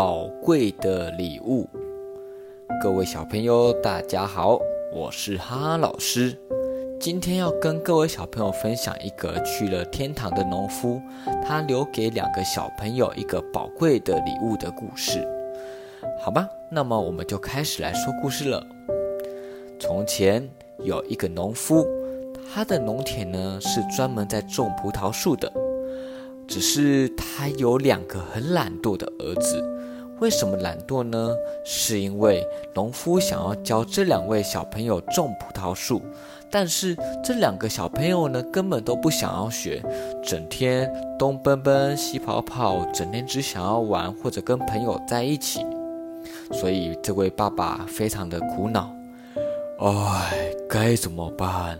[0.00, 1.68] 宝贵的礼物。
[2.82, 4.58] 各位小朋友，大家好，
[4.94, 6.34] 我是哈哈老师。
[6.98, 10.98] 今天要跟各位小朋友分享一个去了天堂的农夫，
[11.46, 15.22] 他留给两个小朋友一个宝贵的礼物的故事。
[16.24, 18.66] 好吧，那么我们就开始来说故事了。
[19.78, 20.48] 从前
[20.78, 21.86] 有一个农夫，
[22.50, 25.52] 他的农田呢是专门在种葡萄树的。
[26.48, 29.62] 只是他有两个很懒惰的儿子，
[30.20, 31.34] 为什么懒惰呢？
[31.64, 36.02] 是因为农夫想要教这两位小朋友种葡萄树，
[36.50, 39.82] 但是这两个小朋友呢，根本都不想要学，
[40.22, 45.64] 整天东奔奔西跑跑，整天只想要玩或者跟朋友在一起，
[46.52, 48.94] 所以这位爸爸非常的苦恼，
[49.78, 51.78] 唉，该怎么办？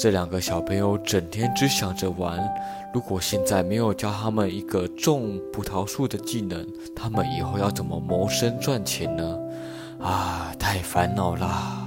[0.00, 2.40] 这两个小朋友整天只想着玩，
[2.90, 9.38] 如果现在没有教他们一个种葡萄树的技能，他们以后要怎么谋生赚钱呢？
[10.00, 11.86] 啊，太烦恼啦！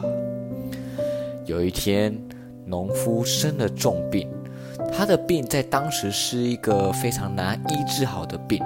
[1.47, 2.15] 有一天，
[2.67, 4.29] 农夫生了重病，
[4.95, 8.61] 他的病在当时是一个非常难医治好的病。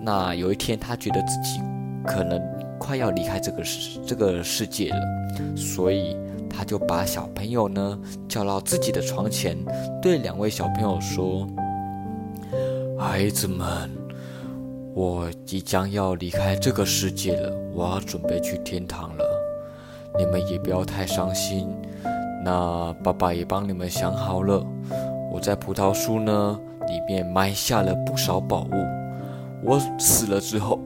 [0.00, 1.60] 那有一天，他觉得自己
[2.06, 2.40] 可能
[2.78, 6.16] 快要离开这个世这个世界了，所以。
[6.52, 9.56] 他就把小朋友呢叫到自己的床前，
[10.00, 11.46] 对两位小朋友说
[12.98, 13.90] ：“孩子们，
[14.94, 19.24] 我即将要离开这个世界了，我要准备去天堂了。
[20.18, 21.68] 你们也不要太伤心。
[22.44, 24.64] 那爸爸也帮你们想好了，
[25.32, 28.74] 我在葡萄树呢里面埋下了不少宝物。
[29.64, 30.78] 我死了之后，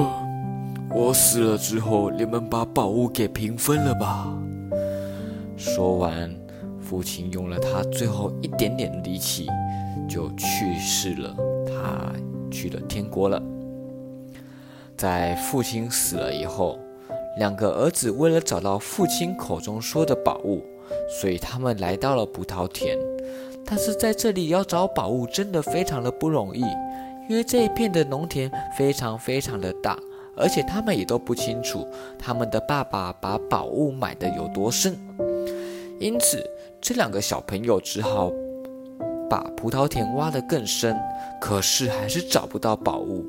[0.92, 4.26] 我死了之后，你们把宝物给平分了吧。”
[5.60, 6.34] 说完，
[6.80, 9.46] 父亲用了他最后一点点力气，
[10.08, 11.36] 就去世了。
[11.66, 12.10] 他
[12.50, 13.42] 去了天国了。
[14.96, 16.78] 在父亲死了以后，
[17.36, 20.64] 两个儿子为了找到父亲口中说的宝物，
[21.20, 22.96] 所以他们来到了葡萄田。
[23.66, 26.62] 但是在这里要找宝物，真的非常的不容易，
[27.28, 29.98] 因为这一片的农田非常非常的大，
[30.34, 31.86] 而且他们也都不清楚
[32.18, 34.98] 他们的爸爸把宝物埋的有多深。
[36.00, 36.42] 因此，
[36.80, 38.32] 这两个小朋友只好
[39.28, 40.96] 把葡萄田挖得更深，
[41.38, 43.22] 可是还是找不到宝物，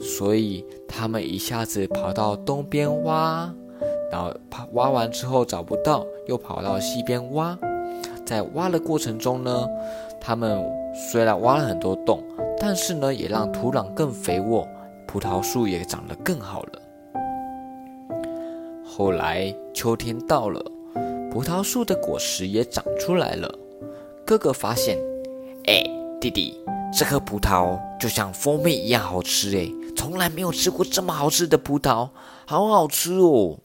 [0.00, 3.54] 所以他们一下子跑到东边挖，
[4.10, 7.58] 然后跑挖完之后找不到，又跑到西边挖。
[8.24, 9.68] 在挖的过程中呢，
[10.18, 10.64] 他们
[10.94, 12.24] 虽然挖了很多洞，
[12.58, 14.66] 但是呢，也让土壤更肥沃，
[15.06, 16.72] 葡萄树也长得更好了。
[18.82, 20.64] 后来秋天到了。
[21.34, 23.52] 葡萄树的果实也长出来了。
[24.24, 24.96] 哥哥发现，
[25.66, 25.82] 哎，
[26.20, 26.56] 弟弟，
[26.96, 32.08] 这颗葡萄就像蜂蜜一样好吃哎，从来没有吃过这么好吃的葡萄，
[32.46, 33.58] 好好吃哦。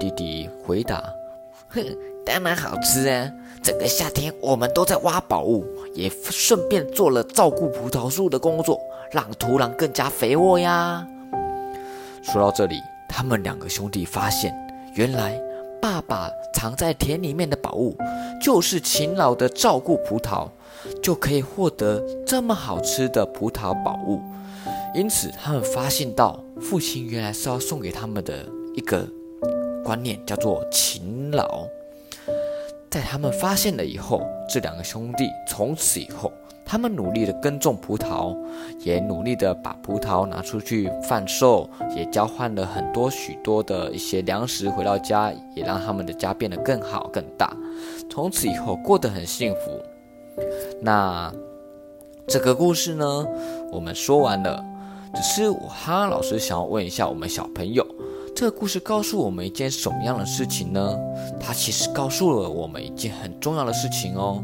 [0.00, 1.04] 弟弟回答
[1.68, 1.84] ：“哼，
[2.24, 3.30] 当然好吃啊！
[3.62, 8.80] 整个夏天我们都在挖宝物，也顺便做了照顾葡萄树的工作，
[9.12, 11.06] 让土壤更加肥沃呀。”
[12.24, 14.50] 说到这里，他们两个兄弟发现，
[14.94, 15.38] 原来。
[15.84, 17.94] 爸爸藏在田里面的宝物，
[18.40, 20.48] 就是勤劳的照顾葡萄，
[21.02, 24.18] 就可以获得这么好吃的葡萄宝物。
[24.94, 29.06] 因此，他们发现到父亲原来是要送给他们的一个
[29.84, 31.66] 观念，叫做勤劳。
[32.90, 36.32] 在他们发现了以后，这两个兄弟从此以后。
[36.74, 38.36] 他们努力的耕种葡萄，
[38.80, 47.56] 也努力的把葡萄拿出去贩售，也交换了很多许多的一些粮食回到家，也让他们的家变得更好更大。
[48.10, 49.70] 从此以后过得很幸福。
[50.82, 51.32] 那
[52.26, 53.24] 这个故事呢，
[53.70, 54.60] 我们说完了。
[55.14, 57.86] 只是我哈哈老师想要问一下我们小朋友。
[58.34, 60.98] 这个故事告诉我们一件什么样的事情呢？
[61.38, 64.42] 它其实告诉了我们一件很重要的事情哦。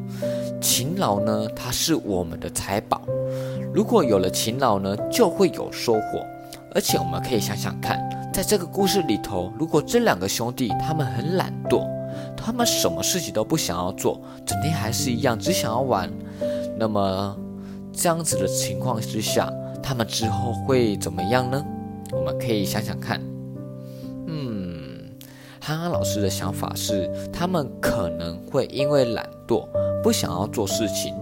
[0.60, 3.02] 勤劳呢，它是我们的财宝。
[3.74, 6.24] 如果有了勤劳呢，就会有收获。
[6.72, 7.98] 而且我们可以想想看，
[8.32, 11.84] 在这个故事里头，如果这两个兄弟他们很懒惰，
[12.36, 16.08] 他们什么事情都不想要做，整天还是一样只想要玩，
[16.78, 17.36] 那么
[17.92, 21.60] 这样子的情况之下，他们之后会怎么样呢？
[22.12, 23.20] 我们可以想想看。
[25.70, 29.68] 安安老师的想法是，他们可能会因为懒惰，
[30.02, 31.14] 不想要做事情，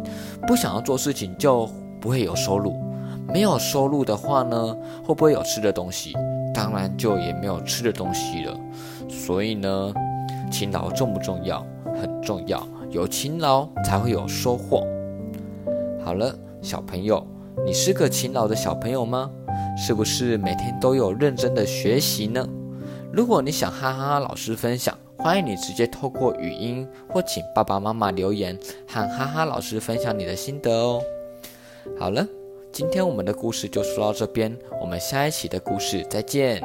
[0.46, 1.68] 不想要做事情就
[2.00, 2.74] 不会有收入。
[3.30, 4.74] 没有收入的话呢，
[5.04, 6.14] 会不会有吃的东西？
[6.54, 8.58] 当然就也没有吃的东西了。
[9.06, 9.92] 所以呢，
[10.50, 11.62] 勤劳重不重要？
[12.00, 14.82] 很重要，有勤劳才会有收获。
[16.02, 17.22] 好了，小朋友，
[17.66, 19.30] 你是个勤劳的小朋友吗？
[19.76, 22.48] 是不是每天都有认真的学习呢？
[23.18, 28.56] 如果你想哈哈老师分享，欢迎你直接透过语音或请爸爸妈妈留言，
[28.86, 31.02] 和哈哈老师分享你的心得哦。
[31.98, 32.24] 好了，
[32.70, 36.62] 今天我们的故事就说到这边，我们下一期的故事再见。